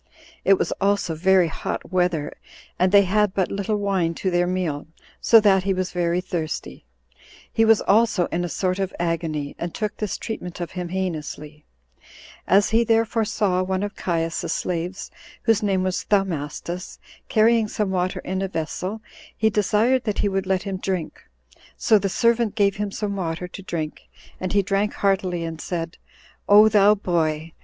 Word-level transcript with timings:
It 0.43 0.57
was 0.57 0.71
also 0.81 1.13
very 1.13 1.47
hot 1.47 1.91
weather, 1.91 2.33
and 2.79 2.91
they 2.91 3.03
had 3.03 3.35
but 3.35 3.51
little 3.51 3.75
wine 3.77 4.15
to 4.15 4.31
their 4.31 4.47
meal, 4.47 4.87
so 5.19 5.39
that 5.39 5.61
he 5.61 5.75
was 5.75 5.91
very 5.91 6.21
thirsty; 6.21 6.87
he 7.53 7.63
was 7.65 7.81
also 7.81 8.25
in 8.31 8.43
a 8.43 8.49
sort 8.49 8.79
of 8.79 8.91
agony, 8.99 9.55
and 9.59 9.75
took 9.75 9.95
this 9.97 10.17
treatment 10.17 10.59
of 10.59 10.71
him 10.71 10.89
heinously: 10.89 11.67
as 12.47 12.71
he 12.71 12.83
therefore 12.83 13.25
saw 13.25 13.61
one 13.61 13.83
of 13.83 13.95
Caius's 13.95 14.51
slaves, 14.51 15.11
whose 15.43 15.61
name 15.61 15.83
was 15.83 16.03
Thaumastus, 16.05 16.97
carrying 17.29 17.67
some 17.67 17.91
water 17.91 18.21
in 18.21 18.41
a 18.41 18.47
vessel, 18.47 19.03
he 19.37 19.51
desired 19.51 20.05
that 20.05 20.17
he 20.17 20.27
would 20.29 20.47
let 20.47 20.63
him 20.63 20.77
drink; 20.77 21.21
so 21.77 21.99
the 21.99 22.09
servant 22.09 22.55
gave 22.55 22.77
him 22.77 22.89
some 22.89 23.15
water 23.15 23.47
to 23.47 23.61
drink, 23.61 24.09
and 24.39 24.53
he 24.53 24.63
drank 24.63 24.93
heartily, 24.95 25.43
and 25.43 25.61
said, 25.61 25.97
"O 26.49 26.69
thou 26.69 26.95
boy! 26.95 27.53